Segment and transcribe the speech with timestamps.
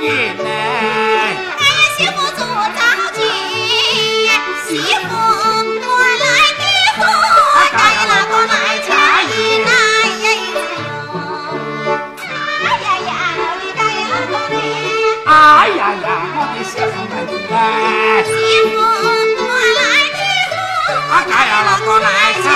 [0.00, 0.44] 年呢。
[0.44, 2.80] 哎呀，媳妇做着
[3.12, 3.20] 急，
[4.66, 5.88] 媳妇我
[6.22, 6.24] 来
[6.56, 6.62] 的
[6.96, 6.98] 福，
[7.70, 7.78] 该
[8.08, 8.54] 那个来
[8.88, 8.90] 家
[9.22, 9.68] 一来
[10.22, 11.14] 呀一子哟。
[12.24, 13.78] 哎呀呀，我的该
[14.08, 14.56] 那个嘞，
[15.26, 15.28] 哎
[15.76, 16.04] 呀呀，
[16.34, 17.54] 我的媳妇们子哎，
[18.24, 18.28] 媳
[18.70, 19.80] 妇我来
[20.16, 22.08] 的福，啊该呀那个来
[22.42, 22.48] 家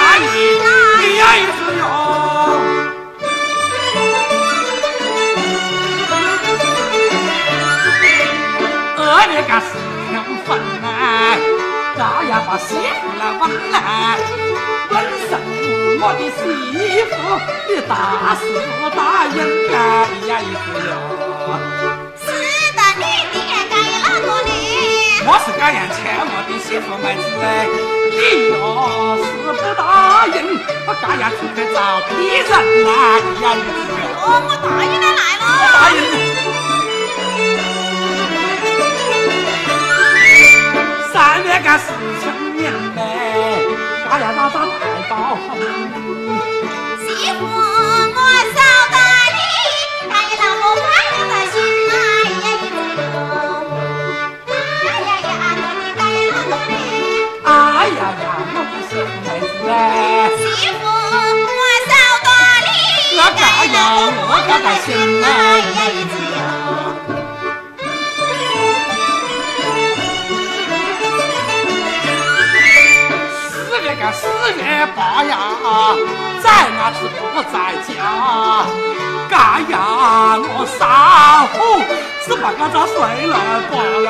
[16.43, 18.42] 你大是
[18.80, 19.38] 不答应
[19.72, 19.75] 哎
[20.26, 20.90] 呀一子哟。
[22.18, 22.26] 是
[22.75, 23.02] 的，女
[23.32, 23.34] 的
[23.70, 24.50] 该那个嘞，
[25.26, 27.44] 我是这样劝我的媳妇妹子哎，
[28.11, 28.18] 你
[28.50, 28.52] 要
[29.16, 29.82] 是不答
[30.26, 30.36] 应，
[30.86, 31.76] 我这样出去找
[32.08, 32.50] 别人
[32.84, 32.89] 来
[33.42, 33.92] 呀，你知道？
[34.20, 35.42] 哦，我答应了来了。
[35.72, 36.34] 答应。
[64.55, 65.33] 我个快乐的该的心心来来
[65.74, 66.38] 呀一子哟。
[73.50, 74.22] 四月个四
[74.56, 74.62] 月
[74.94, 75.32] 八呀，
[76.41, 77.19] 在那是不
[77.50, 77.55] 在
[77.88, 77.91] 家。
[79.28, 79.34] 嘎
[79.69, 79.75] 呀，
[80.38, 80.80] 我嫂
[82.25, 82.94] 是把个这睡
[83.27, 83.34] 了
[83.70, 83.72] 罢
[84.05, 84.06] 了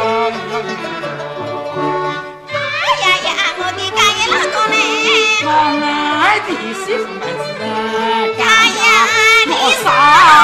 [2.52, 2.54] 哎
[3.00, 4.72] 呀呀，我的该那个嘞。
[5.46, 5.48] 我
[6.20, 6.48] 爱的
[6.84, 7.58] 媳妇子，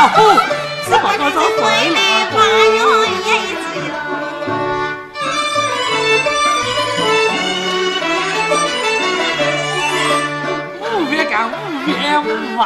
[0.01, 0.09] 嫂
[0.87, 1.99] 是把个这睡回来
[2.31, 2.39] 吧罢
[2.79, 2.81] 哟。
[10.81, 11.53] 五月干五
[11.87, 12.65] 月五啊，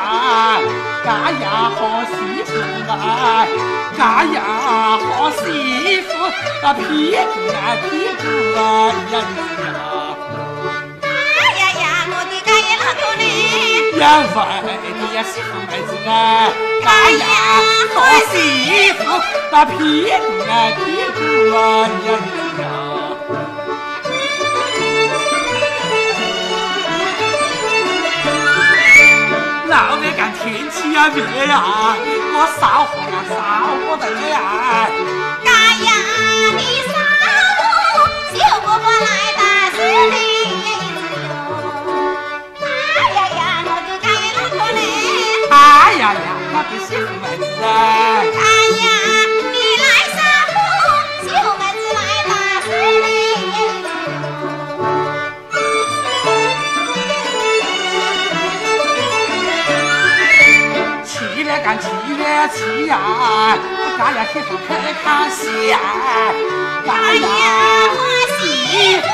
[1.04, 1.08] 嘎
[1.42, 1.44] 呀
[1.74, 2.48] 好媳妇
[2.88, 2.92] 啊，
[3.98, 4.00] 嘎
[4.32, 4.36] 呀
[5.08, 5.42] 好媳
[6.02, 6.08] 妇
[6.64, 6.82] 啊，屁
[7.16, 7.90] 股啊屁
[8.22, 8.22] 股
[8.56, 8.62] 啊
[9.10, 9.14] 呀，
[13.94, 14.00] 嘞。
[14.00, 16.10] 要为的呀媳妇妹子啊，
[16.82, 17.24] 嘎呀
[17.94, 17.96] 好
[18.30, 18.34] 媳
[18.92, 19.00] 妇
[19.54, 19.72] 啊，屁
[20.10, 20.82] 股啊屁
[21.14, 21.18] 股
[21.56, 21.58] 啊
[22.06, 22.08] 呀
[22.60, 22.62] 呀。
[29.66, 31.52] 老月干天气呀热呀，
[32.36, 33.32] 我烧火呀烧
[33.86, 34.34] 不得呀。
[46.70, 47.66] 的媳妇妹子哎，
[48.82, 48.86] 呀，
[49.52, 50.18] 你来嫂
[51.22, 51.98] 媳妇妹子来
[52.28, 52.30] 打
[52.62, 52.66] 死
[53.04, 53.06] 你
[61.04, 61.82] 七月干七
[62.16, 62.20] 月
[62.54, 62.92] 七呀，
[63.76, 64.68] 我家呀媳妇去
[65.02, 65.72] 看戏呀，
[66.86, 67.26] 哎呀，
[67.96, 68.00] 我
[68.38, 68.42] 媳
[69.00, 69.04] 妇，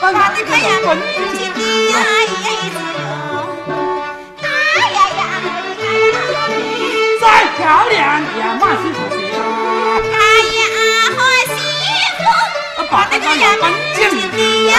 [0.00, 0.14] 我的
[0.44, 0.86] 个呀，滚
[1.32, 1.58] 进的
[1.90, 1.92] 呀
[2.44, 2.74] 哟！
[7.64, 9.24] 漂亮也满是不行，
[10.12, 10.20] 哎
[10.58, 10.62] 呀，
[11.16, 11.50] 我媳
[12.18, 12.22] 妇，
[12.90, 13.64] 把那个呀本
[13.94, 13.98] 进
[14.32, 14.36] 的
[14.66, 14.70] 呀。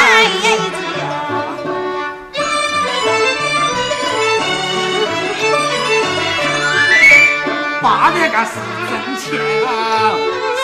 [7.81, 8.51] 八月干是
[8.87, 9.23] 挣钱，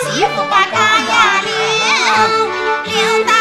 [0.06, 1.12] 媳妇把大呀
[1.44, 1.50] 溜，
[2.86, 2.94] 溜
[3.24, 3.34] 达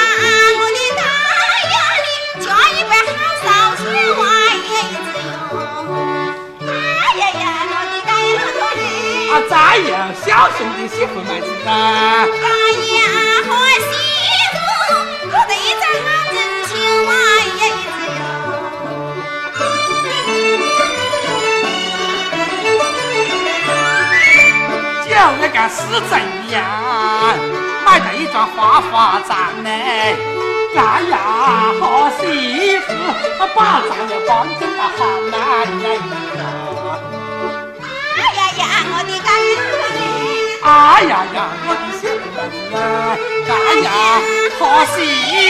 [9.31, 11.71] 啊，再有孝顺的媳妇妹子啊，
[12.27, 13.01] 大呀
[13.47, 13.51] 我
[13.87, 13.93] 媳
[14.53, 14.57] 妇，
[15.29, 16.37] 我的一张好真
[16.67, 16.71] 情
[17.07, 17.09] 外
[17.57, 17.61] 子
[18.17, 18.19] 哟。
[25.05, 25.11] 九
[25.41, 25.77] 月干是
[26.09, 26.13] 怎
[26.51, 26.59] 样？
[27.85, 29.31] 买了一桩花花帐
[29.63, 30.79] 呢，哎
[31.09, 31.15] 呀，
[31.81, 32.23] 好媳
[32.79, 32.87] 妇，
[33.39, 33.49] 把
[33.89, 34.29] 帐要搬
[34.59, 34.99] 进了行
[35.31, 35.37] 来
[40.71, 42.39] 哎呀呀，我的媳妇们
[42.79, 42.79] 啊，
[43.49, 43.51] 哎
[43.83, 43.91] 呀，
[44.57, 44.61] 好
[44.95, 44.97] 媳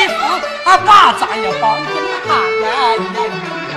[0.08, 0.16] 妇，
[0.64, 2.28] 把帐要搬进了行
[2.62, 2.64] 来
[3.70, 3.74] 呀！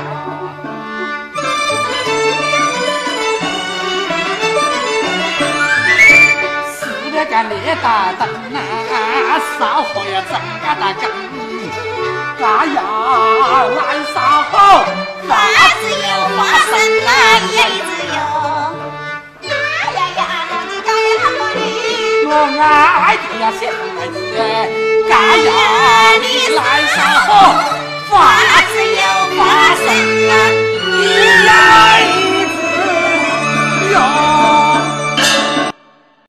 [6.71, 6.79] 四
[7.11, 7.53] 月干烈
[7.83, 7.85] 大
[8.17, 8.21] 灯
[8.55, 8.95] 啊，
[9.59, 11.03] 烧火要整个大根，
[12.39, 12.43] 哎
[12.73, 12.77] 呀，
[13.75, 13.79] 来
[14.13, 14.15] 烧
[14.49, 14.53] 火，
[15.27, 15.29] 花
[15.81, 16.07] 子有
[16.37, 16.39] 花
[23.43, 24.13] 感谢孩子，
[25.09, 26.52] 干呀你